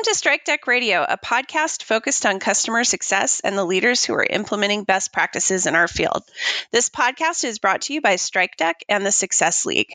[0.00, 4.14] Welcome to Strike Deck Radio, a podcast focused on customer success and the leaders who
[4.14, 6.22] are implementing best practices in our field.
[6.72, 9.92] This podcast is brought to you by Strike Deck and the Success League.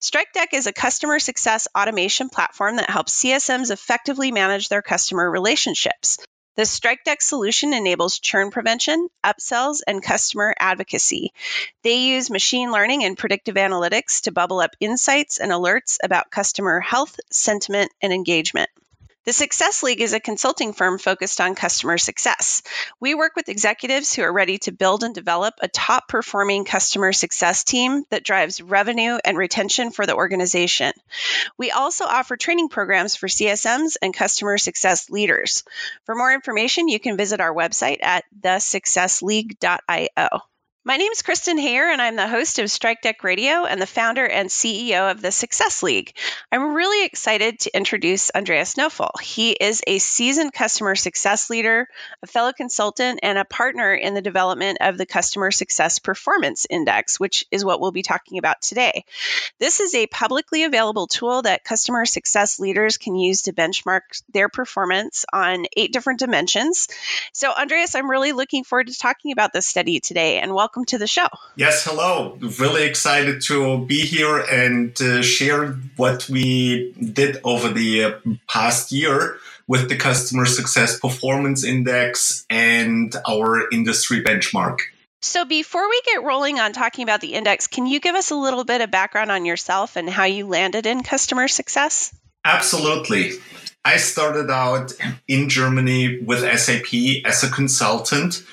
[0.00, 5.30] Strike Deck is a customer success automation platform that helps CSMs effectively manage their customer
[5.30, 6.18] relationships.
[6.56, 11.32] The Strike Deck solution enables churn prevention, upsells, and customer advocacy.
[11.84, 16.80] They use machine learning and predictive analytics to bubble up insights and alerts about customer
[16.80, 18.70] health, sentiment, and engagement.
[19.28, 22.62] The Success League is a consulting firm focused on customer success.
[22.98, 27.12] We work with executives who are ready to build and develop a top performing customer
[27.12, 30.94] success team that drives revenue and retention for the organization.
[31.58, 35.62] We also offer training programs for CSMs and customer success leaders.
[36.06, 40.40] For more information, you can visit our website at thesuccessleague.io.
[40.88, 43.86] My name is Kristen Hayer, and I'm the host of Strike Deck Radio and the
[43.86, 46.14] founder and CEO of the Success League.
[46.50, 49.20] I'm really excited to introduce Andreas Knoefel.
[49.20, 51.88] He is a seasoned customer success leader,
[52.22, 57.20] a fellow consultant, and a partner in the development of the Customer Success Performance Index,
[57.20, 59.04] which is what we'll be talking about today.
[59.58, 64.48] This is a publicly available tool that customer success leaders can use to benchmark their
[64.48, 66.88] performance on eight different dimensions.
[67.34, 70.86] So, Andreas, I'm really looking forward to talking about this study today, and welcome welcome
[70.86, 71.26] to the show.
[71.56, 72.38] Yes, hello.
[72.60, 78.12] Really excited to be here and uh, share what we did over the uh,
[78.48, 84.78] past year with the Customer Success Performance Index and our industry benchmark.
[85.20, 88.36] So, before we get rolling on talking about the index, can you give us a
[88.36, 92.14] little bit of background on yourself and how you landed in customer success?
[92.44, 93.32] Absolutely.
[93.84, 94.92] I started out
[95.26, 98.44] in Germany with SAP as a consultant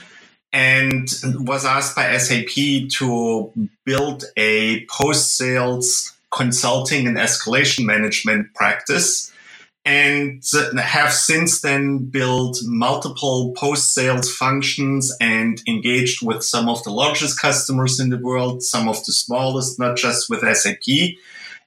[0.56, 3.52] and was asked by SAP to
[3.84, 9.34] build a post sales consulting and escalation management practice
[9.84, 10.42] and
[10.78, 17.40] have since then built multiple post sales functions and engaged with some of the largest
[17.40, 21.18] customers in the world, some of the smallest, not just with SAP,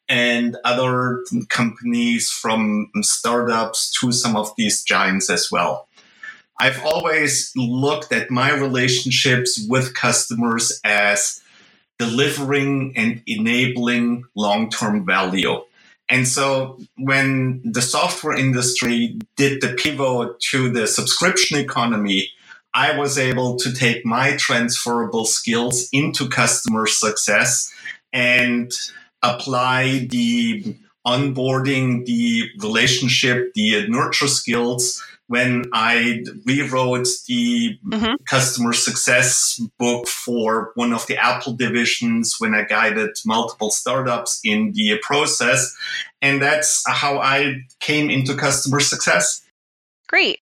[0.08, 5.87] and other companies from startups to some of these giants as well.
[6.60, 11.40] I've always looked at my relationships with customers as
[11.98, 15.62] delivering and enabling long term value.
[16.08, 22.30] And so when the software industry did the pivot to the subscription economy,
[22.74, 27.72] I was able to take my transferable skills into customer success
[28.12, 28.72] and
[29.22, 30.76] apply the
[31.06, 38.14] onboarding, the relationship, the nurture skills when I rewrote the mm-hmm.
[38.24, 44.72] customer success book for one of the Apple divisions when I guided multiple startups in
[44.72, 45.76] the process.
[46.20, 49.44] And that's how I came into customer success.
[50.08, 50.40] Great.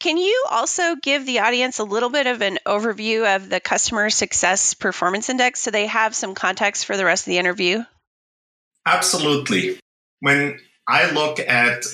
[0.00, 4.10] Can you also give the audience a little bit of an overview of the Customer
[4.10, 7.82] Success Performance Index so they have some context for the rest of the interview?
[8.86, 9.78] Absolutely.
[10.20, 11.84] When I look at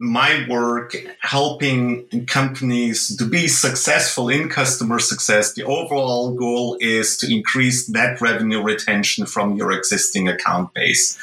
[0.00, 7.32] my work helping companies to be successful in customer success, the overall goal is to
[7.32, 11.18] increase net revenue retention from your existing account base.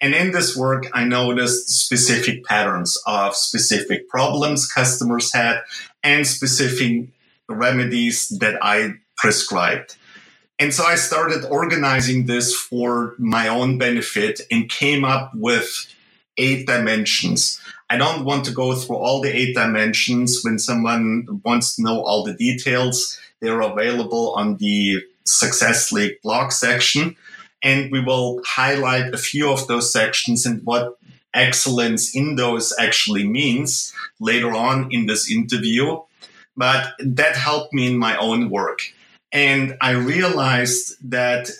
[0.00, 5.62] And in this work, I noticed specific patterns of specific problems customers had
[6.02, 7.08] and specific
[7.48, 9.96] remedies that I prescribed.
[10.58, 15.92] And so I started organizing this for my own benefit and came up with
[16.38, 17.60] eight dimensions
[17.92, 20.40] I don't want to go through all the eight dimensions.
[20.42, 26.52] When someone wants to know all the details, they're available on the Success League blog
[26.52, 27.16] section.
[27.62, 30.96] And we will highlight a few of those sections and what
[31.34, 36.00] excellence in those actually means later on in this interview.
[36.56, 38.80] But that helped me in my own work.
[39.32, 41.50] And I realized that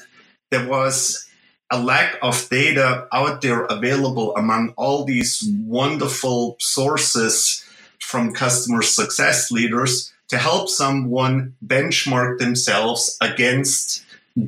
[0.51, 1.29] there was
[1.73, 7.65] a lack of data out there available among all these wonderful sources
[7.99, 14.05] from customer success leaders to help someone benchmark themselves against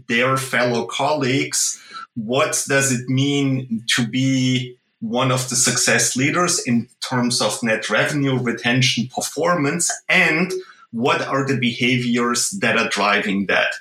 [0.06, 1.80] their fellow colleagues.
[2.14, 7.88] What does it mean to be one of the success leaders in terms of net
[7.88, 9.90] revenue retention performance?
[10.10, 10.52] And
[10.90, 13.72] what are the behaviors that are driving that?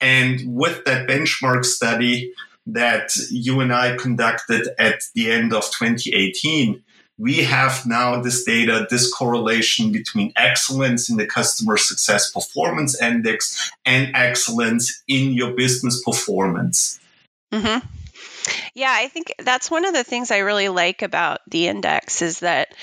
[0.00, 2.32] And with that benchmark study,
[2.66, 6.82] that you and I conducted at the end of 2018,
[7.18, 13.70] we have now this data, this correlation between excellence in the customer success performance index
[13.84, 16.98] and excellence in your business performance.
[17.52, 17.86] Mm-hmm.
[18.74, 22.40] Yeah, I think that's one of the things I really like about the index is
[22.40, 22.74] that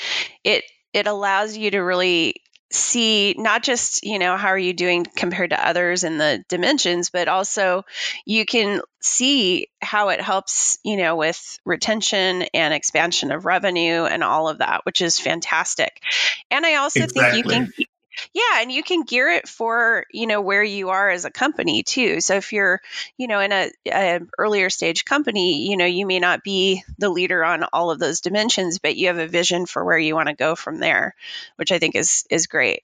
[0.44, 0.64] it
[0.94, 2.42] it allows you to really
[2.72, 7.10] see not just you know how are you doing compared to others in the dimensions
[7.10, 7.84] but also
[8.26, 14.24] you can see how it helps you know with retention and expansion of revenue and
[14.24, 16.02] all of that which is fantastic
[16.50, 17.42] and i also exactly.
[17.44, 17.86] think you can
[18.34, 21.84] yeah, and you can gear it for, you know, where you are as a company
[21.84, 22.22] too.
[22.22, 22.82] So if you're,
[23.18, 27.10] you know, in a, a, earlier stage company, you know, you may not be the
[27.10, 30.30] leader on all of those dimensions, but you have a vision for where you want
[30.30, 31.16] to go from there,
[31.56, 32.84] which I think is is great.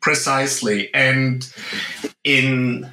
[0.00, 0.92] Precisely.
[0.94, 1.48] And
[2.22, 2.90] in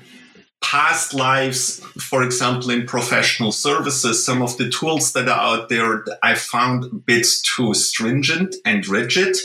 [0.64, 6.06] past lives, for example, in professional services, some of the tools that are out there
[6.24, 9.36] I found a bit too stringent and rigid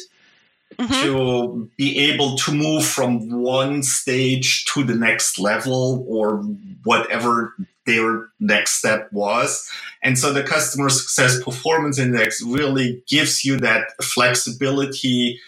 [0.77, 0.93] mm-hmm.
[0.93, 6.39] to be able to move from one stage to the next level or
[6.85, 7.55] whatever
[7.87, 9.69] their next step was.
[10.03, 15.41] And so the customer success performance index really gives you that flexibility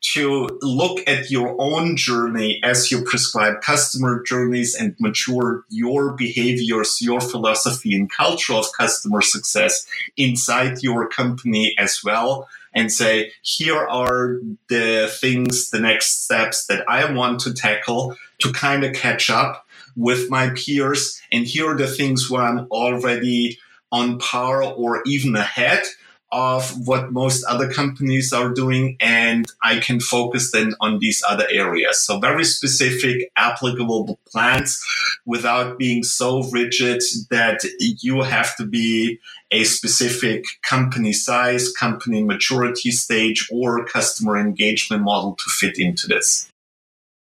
[0.00, 7.02] to look at your own journey as you prescribe customer journeys and mature your behaviors,
[7.02, 13.86] your philosophy and culture of customer success inside your company as well and say, here
[13.86, 14.38] are
[14.68, 19.66] the things, the next steps that I want to tackle to kind of catch up
[19.96, 21.20] with my peers.
[21.32, 23.58] And here are the things where I'm already
[23.90, 25.84] on par or even ahead
[26.30, 31.46] of what most other companies are doing and I can focus then on these other
[31.50, 32.00] areas.
[32.00, 34.82] So very specific, applicable plans
[35.24, 39.18] without being so rigid that you have to be
[39.50, 46.50] a specific company size, company maturity stage, or customer engagement model to fit into this.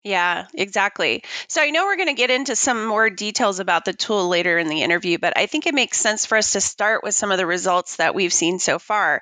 [0.06, 1.26] Yeah, exactly.
[1.50, 4.58] So I know we're going to get into some more details about the tool later
[4.58, 7.32] in the interview, but I think it makes sense for us to start with some
[7.34, 9.22] of the results that we've seen so far.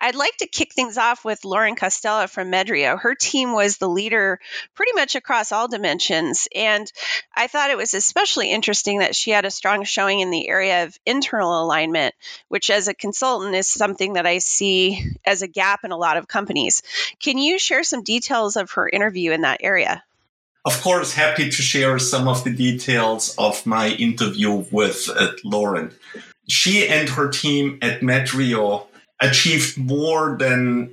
[0.00, 2.98] I'd like to kick things off with Lauren Costella from Medrio.
[3.00, 4.40] Her team was the leader
[4.74, 6.90] pretty much across all dimensions, and
[7.32, 10.82] I thought it was especially interesting that she had a strong showing in the area
[10.82, 12.16] of internal alignment,
[12.48, 16.16] which as a consultant is something that I see as a gap in a lot
[16.16, 16.82] of companies.
[17.20, 20.02] Can you share some details of her interview in that area?
[20.66, 25.94] Of course, happy to share some of the details of my interview with uh, Lauren.
[26.48, 28.86] She and her team at Medrio
[29.22, 30.92] achieved more than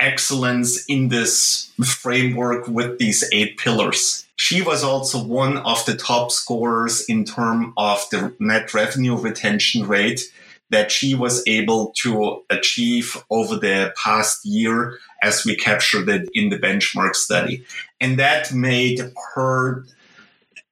[0.00, 4.26] excellence in this framework with these eight pillars.
[4.34, 9.86] She was also one of the top scorers in terms of the net revenue retention
[9.86, 10.32] rate
[10.72, 16.48] that she was able to achieve over the past year as we captured it in
[16.48, 17.64] the benchmark study.
[18.00, 19.00] And that made
[19.34, 19.84] her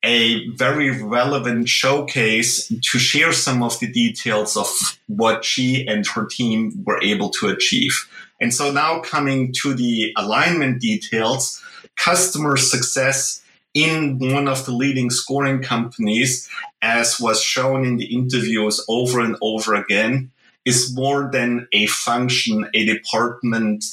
[0.03, 4.67] a very relevant showcase to share some of the details of
[5.07, 8.09] what she and her team were able to achieve.
[8.41, 11.63] And so now coming to the alignment details,
[11.97, 13.43] customer success
[13.75, 16.49] in one of the leading scoring companies,
[16.83, 20.31] as was shown in the interviews over and over again,
[20.65, 23.85] is more than a function, a department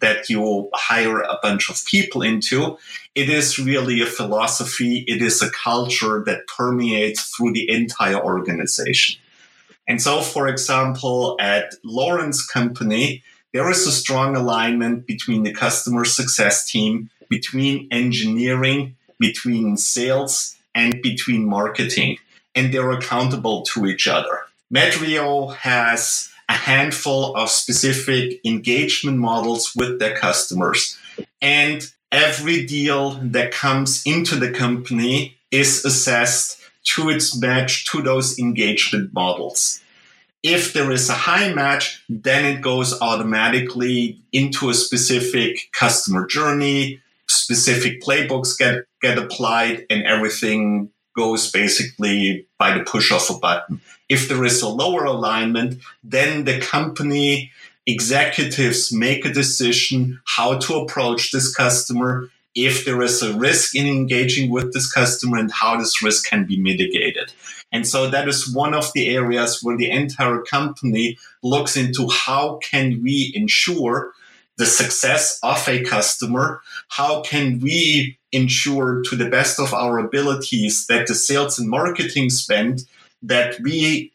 [0.00, 2.76] that you hire a bunch of people into.
[3.14, 5.04] It is really a philosophy.
[5.08, 9.20] It is a culture that permeates through the entire organization.
[9.88, 16.04] And so, for example, at Lauren's company, there is a strong alignment between the customer
[16.04, 22.18] success team, between engineering, between sales, and between marketing.
[22.54, 24.40] And they're accountable to each other.
[24.72, 30.98] Medrio has a handful of specific engagement models with their customers.
[31.40, 38.38] And every deal that comes into the company is assessed to its match to those
[38.38, 39.80] engagement models.
[40.42, 47.00] If there is a high match, then it goes automatically into a specific customer journey,
[47.30, 53.80] specific playbooks get, get applied, and everything goes basically by the push of a button.
[54.08, 57.50] If there is a lower alignment, then the company
[57.86, 63.86] executives make a decision how to approach this customer, if there is a risk in
[63.86, 67.32] engaging with this customer, and how this risk can be mitigated.
[67.72, 72.58] And so that is one of the areas where the entire company looks into how
[72.58, 74.12] can we ensure
[74.60, 76.60] the success of a customer?
[76.88, 82.28] How can we ensure to the best of our abilities that the sales and marketing
[82.28, 82.84] spend
[83.22, 84.12] that we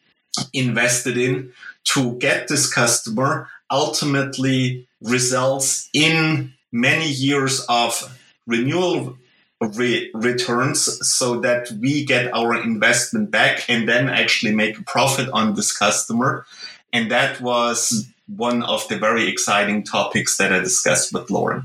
[0.52, 1.52] invested in
[1.92, 9.18] to get this customer ultimately results in many years of renewal
[9.60, 15.28] re- returns so that we get our investment back and then actually make a profit
[15.32, 16.46] on this customer.
[16.92, 21.64] And that was one of the very exciting topics that I discussed with Lauren.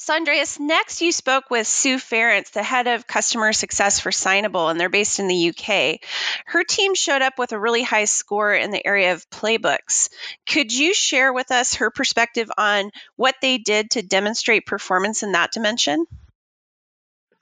[0.00, 4.70] So, Andreas, next you spoke with Sue Ference, the head of customer success for Signable,
[4.70, 6.00] and they're based in the UK.
[6.46, 10.08] Her team showed up with a really high score in the area of playbooks.
[10.48, 15.32] Could you share with us her perspective on what they did to demonstrate performance in
[15.32, 16.06] that dimension?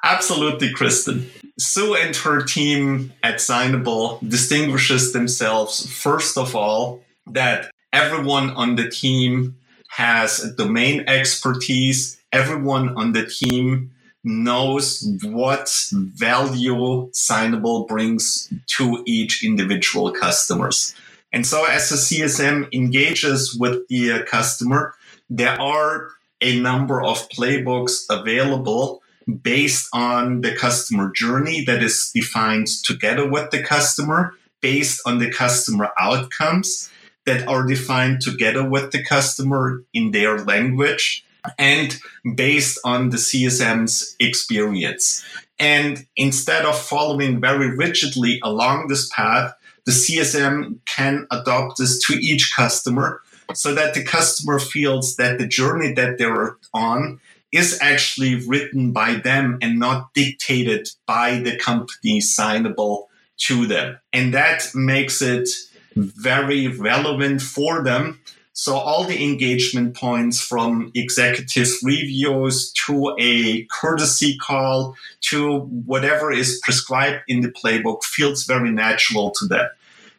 [0.03, 1.31] Absolutely, Kristen.
[1.59, 8.89] Sue and her team at Signable distinguishes themselves, first of all, that everyone on the
[8.91, 9.57] team
[9.89, 13.91] has domain expertise everyone on the team
[14.23, 20.95] knows what value Signable brings to each individual customers.
[21.33, 24.95] And so as the CSM engages with the uh, customer,
[25.31, 26.09] there are
[26.41, 29.01] a number of playbooks available
[29.43, 35.31] based on the customer journey that is defined together with the customer, based on the
[35.31, 36.91] customer outcomes
[37.27, 41.25] that are defined together with the customer in their language
[41.59, 41.99] and
[42.35, 45.25] based on the CSM's experience.
[45.59, 49.55] And instead of following very rigidly along this path,
[49.85, 53.23] the CSM can adopt this to each customer
[53.55, 57.21] so that the customer feels that the journey that they're on
[57.53, 63.05] is actually written by them and not dictated by the company signable
[63.39, 63.99] to them.
[64.13, 65.49] And that makes it
[65.97, 68.21] very relevant for them
[68.59, 76.59] so all the engagement points from executive reviews to a courtesy call to whatever is
[76.63, 79.69] prescribed in the playbook feels very natural to them.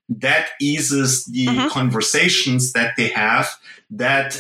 [0.07, 1.69] That eases the mm-hmm.
[1.69, 3.49] conversations that they have
[3.89, 4.37] that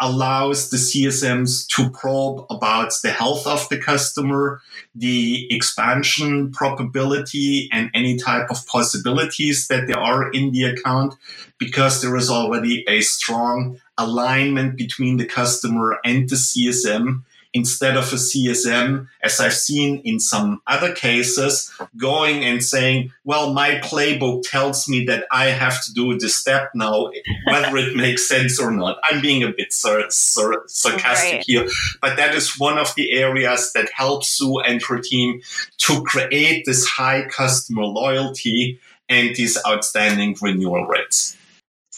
[0.00, 4.60] allows the CSMs to probe about the health of the customer,
[4.94, 11.14] the expansion probability, and any type of possibilities that there are in the account,
[11.58, 17.22] because there is already a strong alignment between the customer and the CSM
[17.54, 23.52] instead of a CSM, as I've seen in some other cases, going and saying, well,
[23.52, 27.10] my playbook tells me that I have to do this step now,
[27.46, 28.98] whether it makes sense or not.
[29.02, 31.44] I'm being a bit sar- sar- sarcastic right.
[31.46, 31.68] here,
[32.02, 35.40] but that is one of the areas that helps Sue and her team
[35.78, 38.78] to create this high customer loyalty
[39.08, 41.37] and these outstanding renewal rates.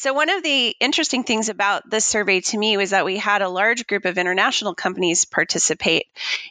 [0.00, 3.42] So, one of the interesting things about this survey to me was that we had
[3.42, 6.06] a large group of international companies participate.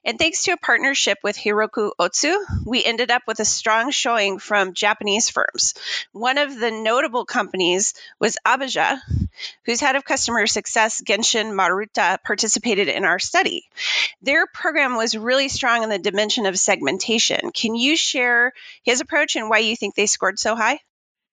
[0.06, 4.38] And thanks to a partnership with Hiroko Otsu, we ended up with a strong showing
[4.38, 5.74] from Japanese firms.
[6.12, 9.00] One of the notable companies was Abeja,
[9.66, 13.64] whose head of customer success, Genshin Maruta, participated in our study.
[14.22, 17.50] Their program was really strong in the dimension of segmentation.
[17.52, 18.54] Can you share
[18.84, 20.78] his approach and why you think they scored so high?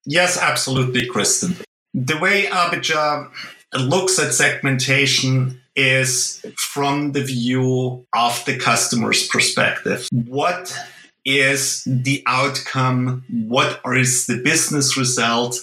[0.07, 1.57] Yes, absolutely, Kristen.
[1.97, 3.31] The way Abeja
[3.75, 10.07] looks at segmentation is from the view of the customer's perspective.
[10.13, 10.79] What
[11.25, 13.25] is the outcome?
[13.49, 15.59] What is the business result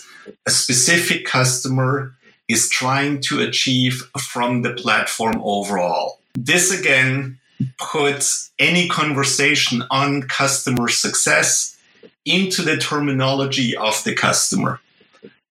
[0.48, 2.16] a specific customer
[2.50, 6.20] is trying to achieve from the platform overall?
[6.34, 7.38] This again
[7.78, 11.78] puts any conversation on customer success
[12.26, 14.80] into the terminology of the customer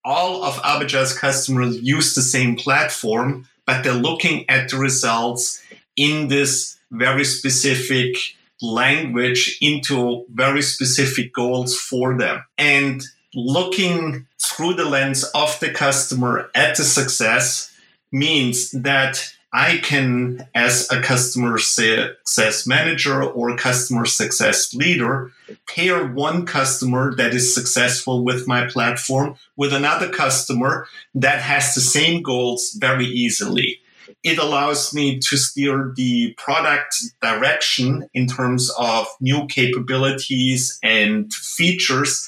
[0.05, 5.61] all of Abeja's customers use the same platform, but they're looking at the results
[5.95, 8.15] in this very specific
[8.61, 12.43] language into very specific goals for them.
[12.57, 17.73] And looking through the lens of the customer at the success
[18.11, 25.31] means that I can, as a customer success manager or customer success leader,
[25.67, 31.81] pair one customer that is successful with my platform with another customer that has the
[31.81, 33.79] same goals very easily.
[34.23, 42.27] It allows me to steer the product direction in terms of new capabilities and features,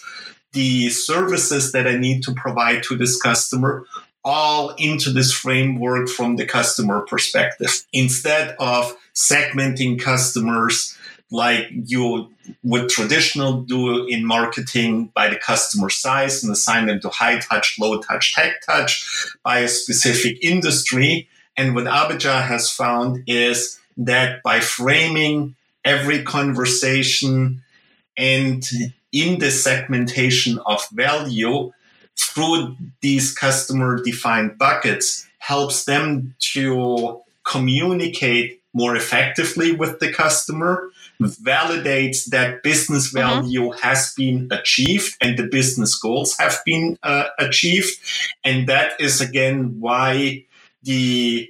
[0.52, 3.86] the services that I need to provide to this customer
[4.26, 10.98] all into this framework from the customer perspective instead of segmenting customers
[11.32, 12.30] like you
[12.64, 17.78] would traditional do in marketing by the customer size and assign them to high touch,
[17.80, 19.08] low touch, tech touch
[19.44, 21.28] by a specific industry.
[21.58, 27.64] And what Abeja has found is that by framing every conversation
[28.18, 28.64] and
[29.12, 31.72] in the segmentation of value,
[32.18, 40.90] through these customer defined buckets helps them to communicate more effectively with the customer,
[41.22, 43.18] validates that business mm-hmm.
[43.18, 43.80] value mm-hmm.
[43.80, 47.94] has been achieved and the business goals have been uh, achieved.
[48.44, 50.46] And that is again why
[50.84, 51.50] the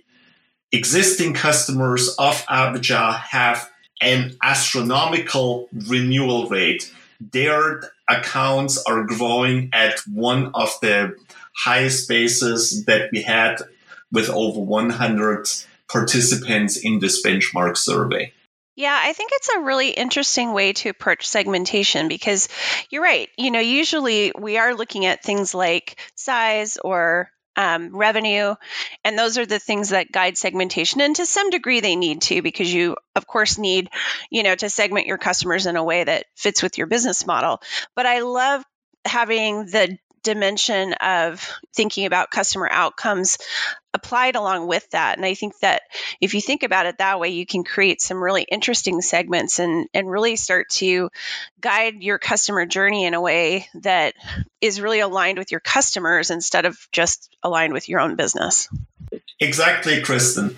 [0.72, 6.94] existing customers of Abeja have an astronomical renewal rate.
[7.20, 11.16] Their accounts are growing at one of the
[11.56, 13.62] highest bases that we had
[14.12, 15.48] with over 100
[15.90, 18.32] participants in this benchmark survey.
[18.76, 22.50] Yeah, I think it's a really interesting way to approach segmentation because
[22.90, 23.30] you're right.
[23.38, 28.56] You know, usually we are looking at things like size or um, revenue.
[29.04, 31.02] And those are the things that guide segmentation.
[31.02, 33.90] And to some degree, they need to, because you, of course, need,
[34.30, 37.62] you know, to segment your customers in a way that fits with your business model.
[37.96, 38.64] But I love
[39.06, 43.38] having the dimension of thinking about customer outcomes
[43.94, 45.16] applied along with that.
[45.16, 45.84] And I think that
[46.20, 49.88] if you think about it that way, you can create some really interesting segments and,
[49.94, 51.10] and really start to
[51.62, 54.16] guide your customer journey in a way that
[54.60, 58.68] is really aligned with your customers instead of just aligned with your own business.
[59.40, 60.58] Exactly, Kristen.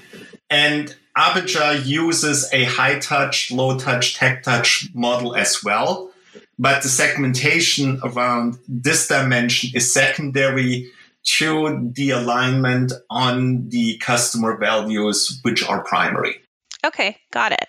[0.50, 6.12] And Abeja uses a high touch, low touch, tech touch model as well.
[6.60, 10.92] But the segmentation around this dimension is secondary
[11.38, 16.42] to the alignment on the customer values, which are primary.
[16.86, 17.66] Okay, got it.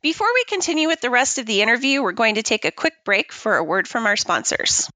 [0.00, 2.94] Before we continue with the rest of the interview, we're going to take a quick
[3.04, 4.88] break for a word from our sponsors.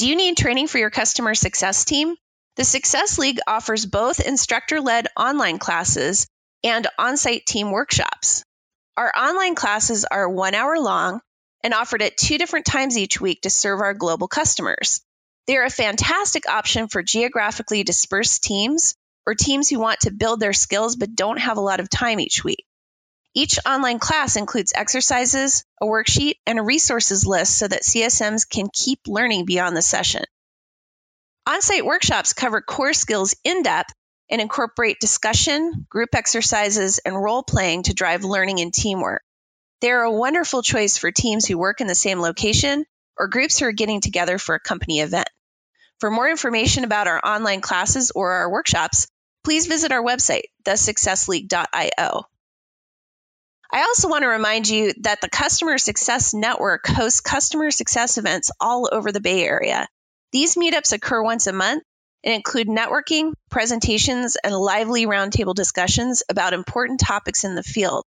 [0.00, 2.16] Do you need training for your customer success team?
[2.56, 6.26] The Success League offers both instructor led online classes
[6.64, 8.42] and on site team workshops.
[8.96, 11.20] Our online classes are one hour long
[11.62, 15.02] and offered at two different times each week to serve our global customers.
[15.46, 18.94] They are a fantastic option for geographically dispersed teams
[19.26, 22.20] or teams who want to build their skills but don't have a lot of time
[22.20, 22.64] each week.
[23.32, 28.68] Each online class includes exercises, a worksheet, and a resources list so that CSMs can
[28.72, 30.24] keep learning beyond the session.
[31.46, 33.92] On site workshops cover core skills in depth
[34.30, 39.22] and incorporate discussion, group exercises, and role playing to drive learning and teamwork.
[39.80, 42.84] They are a wonderful choice for teams who work in the same location
[43.16, 45.28] or groups who are getting together for a company event.
[46.00, 49.06] For more information about our online classes or our workshops,
[49.44, 52.24] please visit our website, thesuccessleague.io.
[53.72, 58.50] I also want to remind you that the Customer Success Network hosts customer success events
[58.60, 59.86] all over the Bay Area.
[60.32, 61.84] These meetups occur once a month
[62.24, 68.04] and include networking, presentations, and lively roundtable discussions about important topics in the field.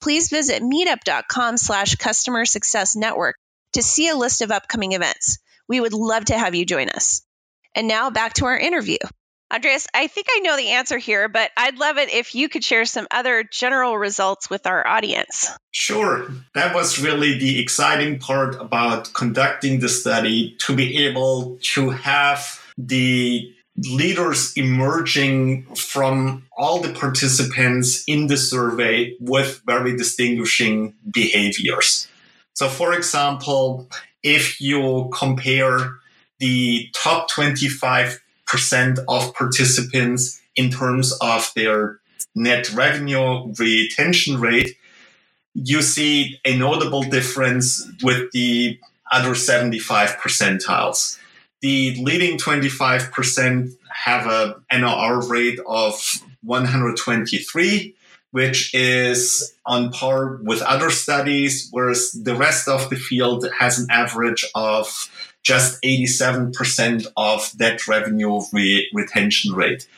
[0.00, 3.36] Please visit meetup.com slash customer success network
[3.72, 5.38] to see a list of upcoming events.
[5.68, 7.22] We would love to have you join us.
[7.74, 8.98] And now back to our interview.
[9.50, 12.62] Andreas, I think I know the answer here, but I'd love it if you could
[12.62, 15.48] share some other general results with our audience.
[15.70, 16.28] Sure.
[16.54, 22.60] That was really the exciting part about conducting the study to be able to have
[22.76, 23.54] the
[23.86, 32.08] leaders emerging from all the participants in the survey with very distinguishing behaviors.
[32.54, 33.88] So, for example,
[34.22, 35.92] if you compare
[36.40, 42.00] the top 25 percent of participants in terms of their
[42.34, 44.76] net revenue retention rate,
[45.54, 48.78] you see a notable difference with the
[49.10, 51.18] other 75 percentiles.
[51.60, 56.00] The leading 25% have a NRR rate of
[56.44, 57.94] 123,
[58.30, 63.88] which is on par with other studies, whereas the rest of the field has an
[63.90, 65.10] average of
[65.48, 69.88] just 87% of that revenue re- retention rate.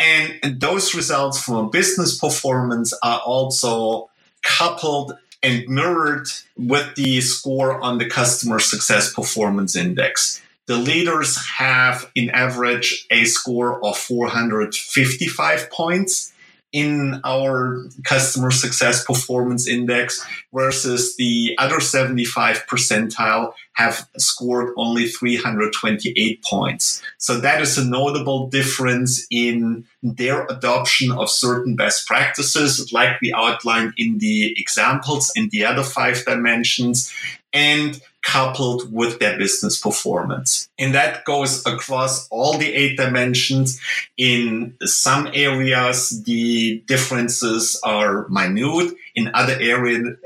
[0.00, 4.10] And those results from business performance are also
[4.42, 6.26] coupled and mirrored
[6.56, 10.42] with the score on the customer success performance index.
[10.66, 16.32] The leaders have, in average, a score of 455 points,
[16.72, 26.42] in our customer success performance index versus the other 75 percentile have scored only 328
[26.44, 27.02] points.
[27.18, 33.32] So that is a notable difference in their adoption of certain best practices, like we
[33.32, 37.12] outlined in the examples in the other five dimensions.
[37.52, 40.68] And coupled with their business performance.
[40.78, 43.80] And that goes across all the eight dimensions.
[44.16, 48.94] In some areas, the differences are minute.
[49.14, 50.16] In other areas,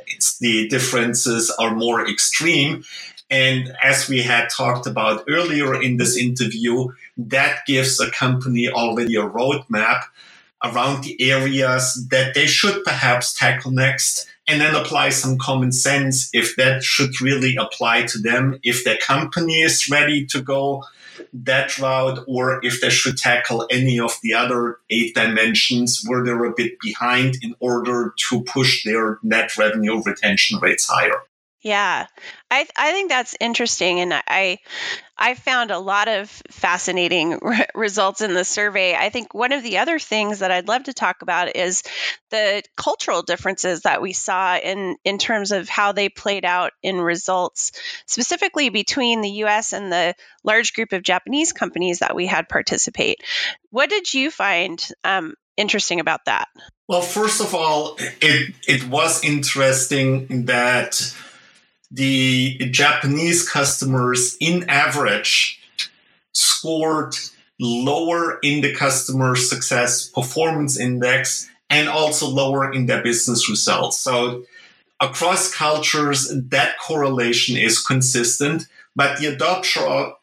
[0.41, 2.85] the differences are more extreme.
[3.31, 9.17] And as we had talked about earlier in this interview, that gives a company already
[9.17, 10.03] a roadmap
[10.63, 16.29] around the areas that they should perhaps tackle next and then apply some common sense
[16.33, 20.85] if that should really apply to them, if their company is ready to go
[21.33, 26.45] that route, or if they should tackle any of the other eight dimensions where they're
[26.45, 31.23] a bit behind in order to push their net revenue retention rates higher.
[31.65, 32.07] Yeah,
[32.51, 34.59] I I think that's interesting, and I
[35.17, 38.95] I found a lot of fascinating re- results in the survey.
[38.95, 41.83] I think one of the other things that I'd love to talk about is
[42.31, 47.01] the cultural differences that we saw in in terms of how they played out in
[47.01, 47.73] results,
[48.07, 49.73] specifically between the U.S.
[49.73, 53.23] and the large group of Japanese companies that we had participate.
[53.71, 56.49] What did you find um, interesting about that?
[56.89, 61.15] Well, first of all, it it was interesting that
[61.95, 65.61] the Japanese customers in average
[66.33, 67.15] scored
[67.61, 73.99] lower in the customer success performance index and also lower in their business results.
[73.99, 74.45] So
[75.01, 80.15] across cultures, that correlation is consistent, but the adoption of,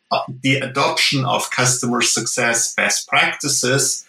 [0.41, 4.05] the adoption of customer success best practices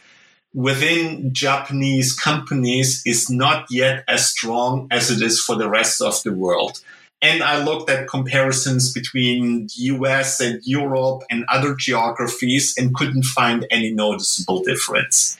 [0.53, 6.21] within Japanese companies is not yet as strong as it is for the rest of
[6.25, 6.81] the world.
[7.23, 13.23] And I looked at comparisons between the US and Europe and other geographies and couldn't
[13.23, 15.39] find any noticeable difference.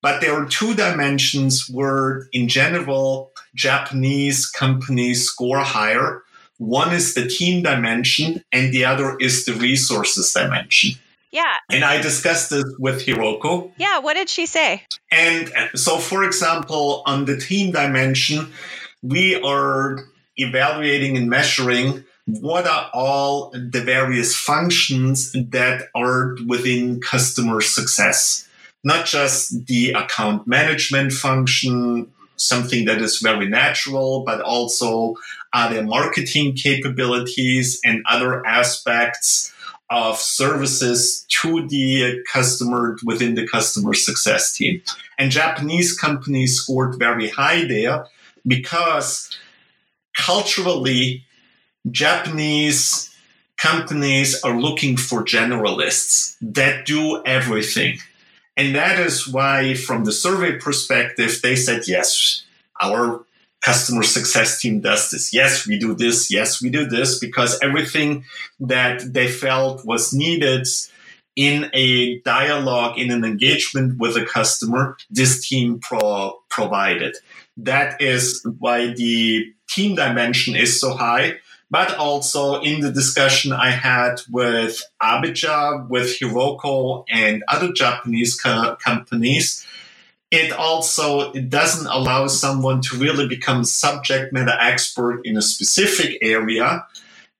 [0.00, 6.22] But there are two dimensions where, in general, Japanese companies score higher.
[6.58, 10.98] One is the team dimension, and the other is the resources dimension.
[11.30, 11.54] Yeah.
[11.70, 13.72] And I discussed this with Hiroko.
[13.76, 14.82] Yeah, what did she say?
[15.10, 18.52] And uh, so, for example, on the team dimension,
[19.02, 20.04] we are
[20.36, 28.48] evaluating and measuring what are all the various functions that are within customer success.
[28.84, 35.14] Not just the account management function, something that is very natural, but also
[35.52, 39.52] are there marketing capabilities and other aspects
[39.90, 44.82] of services to the customer within the customer success team.
[45.18, 48.06] And Japanese companies scored very high there
[48.46, 49.36] because
[50.16, 51.24] culturally,
[51.90, 53.14] Japanese
[53.56, 57.98] companies are looking for generalists that do everything.
[58.56, 62.44] And that is why, from the survey perspective, they said, yes,
[62.82, 63.24] our
[63.64, 65.32] customer success team does this.
[65.32, 66.30] Yes, we do this.
[66.30, 68.24] Yes, we do this because everything
[68.60, 70.66] that they felt was needed
[71.36, 77.16] in a dialogue, in an engagement with a customer, this team pro- provided.
[77.56, 81.38] That is why the team dimension is so high.
[81.70, 88.76] But also in the discussion I had with Abeja, with Hiroko, and other Japanese co-
[88.76, 89.66] companies,
[90.30, 96.18] it also it doesn't allow someone to really become subject matter expert in a specific
[96.20, 96.86] area.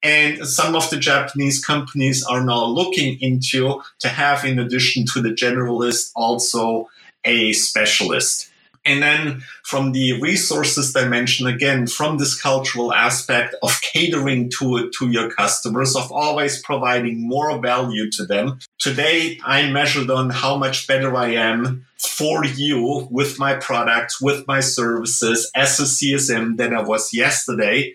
[0.03, 5.21] And some of the Japanese companies are now looking into to have, in addition to
[5.21, 6.89] the generalist, also
[7.25, 8.52] a specialist.
[8.85, 15.09] And then from the resources dimension, again, from this cultural aspect of catering to, to
[15.09, 18.59] your customers, of always providing more value to them.
[18.79, 24.47] Today, I'm measured on how much better I am for you with my products, with
[24.49, 27.95] my services as a CSM than I was yesterday.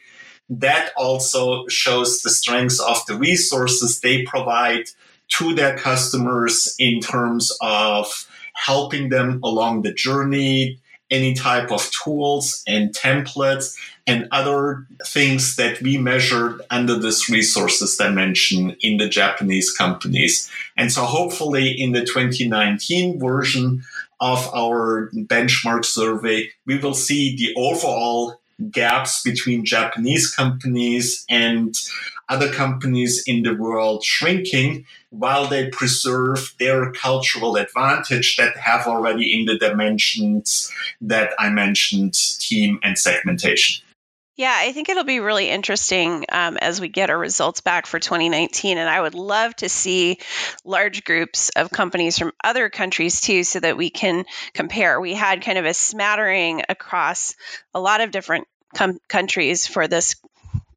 [0.49, 4.85] That also shows the strengths of the resources they provide
[5.29, 8.07] to their customers in terms of
[8.65, 15.81] helping them along the journey, any type of tools and templates and other things that
[15.81, 20.49] we measured under this resources dimension in the Japanese companies.
[20.75, 23.83] And so hopefully in the 2019 version
[24.19, 28.39] of our benchmark survey, we will see the overall
[28.71, 31.75] gaps between Japanese companies and
[32.29, 39.39] other companies in the world shrinking while they preserve their cultural advantage that have already
[39.39, 43.86] in the dimensions that I mentioned team and segmentation.
[44.37, 47.99] Yeah, I think it'll be really interesting um, as we get our results back for
[47.99, 48.77] 2019.
[48.77, 50.19] And I would love to see
[50.63, 55.01] large groups of companies from other countries too, so that we can compare.
[55.01, 57.33] We had kind of a smattering across
[57.73, 60.15] a lot of different com- countries for this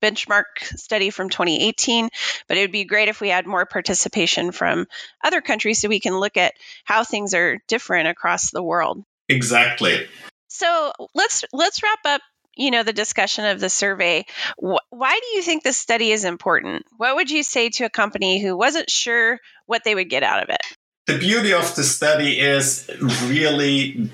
[0.03, 2.09] benchmark study from 2018,
[2.49, 4.87] but it would be great if we had more participation from
[5.23, 9.05] other countries so we can look at how things are different across the world.
[9.29, 10.09] Exactly.
[10.49, 12.23] So let's let's wrap up
[12.57, 14.25] you know the discussion of the survey
[14.59, 18.41] why do you think this study is important what would you say to a company
[18.41, 20.61] who wasn't sure what they would get out of it
[21.07, 22.89] the beauty of the study is
[23.25, 24.11] really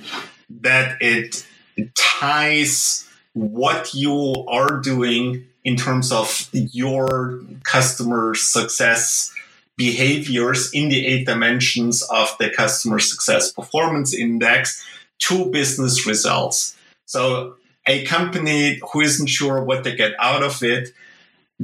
[0.49, 1.47] that it
[1.95, 9.35] ties what you are doing in terms of your customer success
[9.77, 14.83] behaviors in the eight dimensions of the customer success performance index
[15.19, 16.77] to business results.
[17.05, 20.91] So a company who isn't sure what they get out of it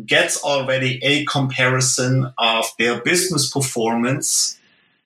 [0.06, 4.58] gets already a comparison of their business performance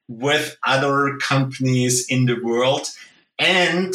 [0.08, 2.88] with other companies in the world
[3.38, 3.94] and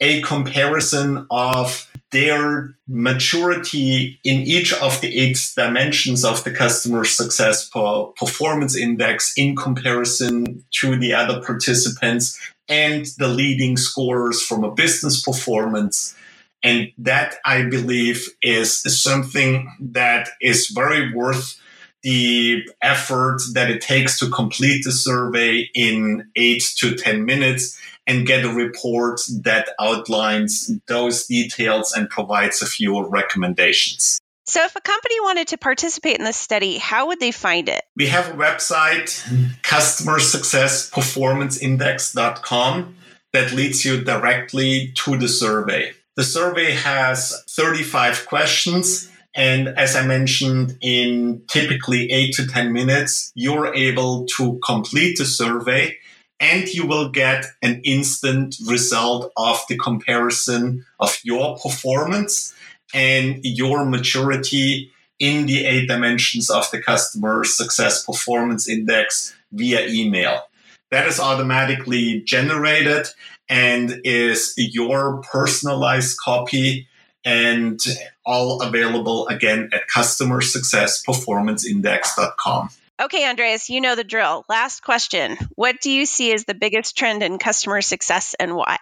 [0.00, 7.68] a comparison of their maturity in each of the eight dimensions of the customer success
[7.68, 15.22] performance index in comparison to the other participants and the leading scores from a business
[15.22, 16.16] performance.
[16.62, 21.58] And that I believe is something that is very worth
[22.02, 28.26] the effort that it takes to complete the survey in eight to 10 minutes and
[28.26, 34.18] get a report that outlines those details and provides a few recommendations.
[34.46, 37.84] So, if a company wanted to participate in this study, how would they find it?
[37.94, 39.22] We have a website,
[39.62, 42.96] customer success performance index.com,
[43.32, 45.92] that leads you directly to the survey.
[46.20, 49.10] The survey has 35 questions.
[49.34, 55.24] And as I mentioned, in typically eight to 10 minutes, you're able to complete the
[55.24, 55.96] survey
[56.38, 62.52] and you will get an instant result of the comparison of your performance
[62.92, 70.42] and your maturity in the eight dimensions of the customer success performance index via email.
[70.90, 73.06] That is automatically generated
[73.50, 76.88] and is your personalized copy
[77.24, 77.80] and
[78.24, 82.70] all available again at customer success performance index.com.
[83.02, 84.44] Okay, Andreas, you know the drill.
[84.48, 85.36] Last question.
[85.54, 88.78] What do you see as the biggest trend in customer success and why?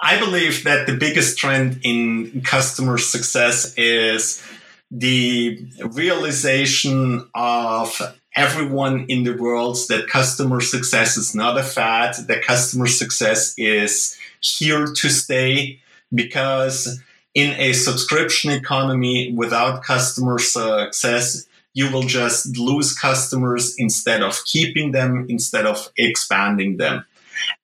[0.00, 4.42] I believe that the biggest trend in customer success is
[4.90, 8.00] the realization of
[8.36, 14.16] everyone in the world that customer success is not a fad, that customer success is
[14.40, 15.80] here to stay
[16.14, 17.00] because
[17.34, 24.92] in a subscription economy without customer success, you will just lose customers instead of keeping
[24.92, 27.04] them, instead of expanding them.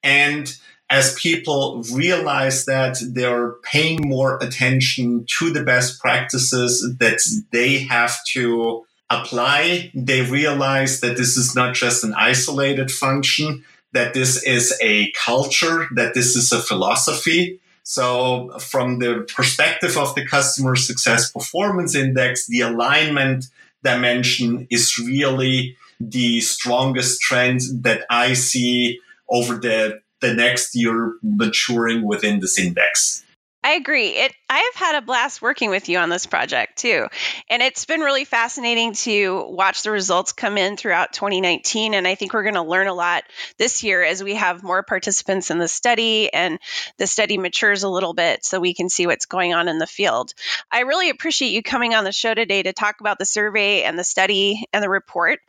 [0.03, 0.57] And
[0.89, 7.19] as people realize that they're paying more attention to the best practices that
[7.51, 14.15] they have to apply, they realize that this is not just an isolated function, that
[14.15, 17.61] this is a culture, that this is a philosophy.
[17.83, 23.47] So, from the perspective of the customer success performance index, the alignment
[23.85, 32.05] dimension is really the strongest trend that I see over the, the next year maturing
[32.05, 33.25] within this index.
[33.67, 34.11] I agree.
[34.11, 37.09] It I have had a blast working with you on this project too.
[37.51, 42.15] And it's been really fascinating to watch the results come in throughout 2019 and I
[42.15, 43.25] think we're going to learn a lot
[43.59, 46.61] this year as we have more participants in the study and
[46.99, 49.87] the study matures a little bit so we can see what's going on in the
[49.89, 50.33] field.
[50.71, 53.99] I really appreciate you coming on the show today to talk about the survey and
[53.99, 55.41] the study and the report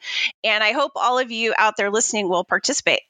[0.43, 3.01] and I hope all of you out there listening will participate.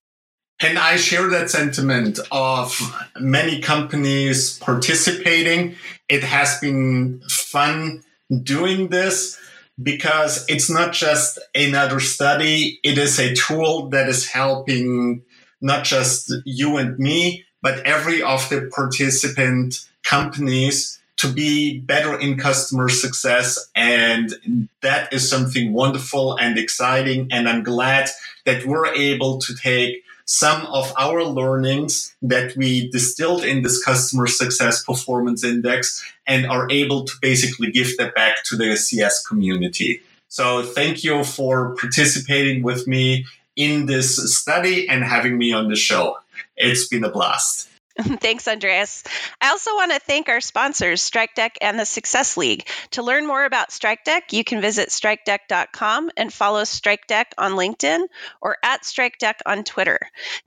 [0.59, 2.79] And I share that sentiment of
[3.19, 5.75] many companies participating.
[6.09, 8.03] It has been fun
[8.43, 9.39] doing this
[9.81, 12.79] because it's not just another study.
[12.83, 15.21] It is a tool that is helping
[15.61, 22.37] not just you and me, but every of the participant companies to be better in
[22.37, 23.69] customer success.
[23.75, 27.27] And that is something wonderful and exciting.
[27.31, 28.09] And I'm glad
[28.45, 34.27] that we're able to take some of our learnings that we distilled in this customer
[34.27, 40.01] success performance index and are able to basically give that back to the CS community.
[40.27, 45.77] So thank you for participating with me in this study and having me on the
[45.77, 46.17] show.
[46.57, 47.69] It's been a blast.
[48.21, 49.03] Thanks, Andreas.
[49.41, 52.67] I also want to thank our sponsors, StrikeDeck and the Success League.
[52.91, 58.05] To learn more about StrikeDeck, you can visit strikedeck.com and follow StrikeDeck on LinkedIn
[58.39, 59.99] or at StrikeDeck on Twitter.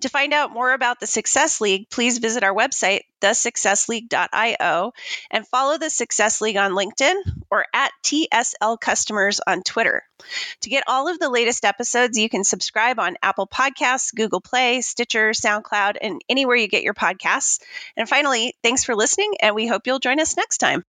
[0.03, 4.92] To find out more about the Success League, please visit our website, thesuccessleague.io
[5.30, 7.14] and follow the Success League on LinkedIn
[7.50, 10.02] or at TSL Customers on Twitter.
[10.62, 14.80] To get all of the latest episodes, you can subscribe on Apple Podcasts, Google Play,
[14.80, 17.61] Stitcher, SoundCloud, and anywhere you get your podcasts.
[17.96, 20.85] And finally, thanks for listening, and we hope you'll join us next time.